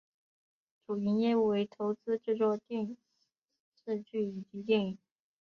[0.87, 2.97] 主营业务为投资制作电
[3.85, 4.97] 视剧以及电影。